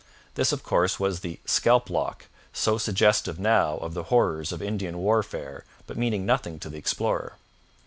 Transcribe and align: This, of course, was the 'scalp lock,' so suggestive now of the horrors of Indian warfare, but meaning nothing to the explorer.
This, 0.33 0.51
of 0.51 0.63
course, 0.63 0.99
was 0.99 1.19
the 1.19 1.39
'scalp 1.45 1.87
lock,' 1.87 2.25
so 2.51 2.79
suggestive 2.79 3.37
now 3.37 3.77
of 3.77 3.93
the 3.93 4.05
horrors 4.09 4.51
of 4.51 4.59
Indian 4.59 4.97
warfare, 4.97 5.63
but 5.85 5.95
meaning 5.95 6.25
nothing 6.25 6.57
to 6.61 6.69
the 6.71 6.77
explorer. 6.79 7.33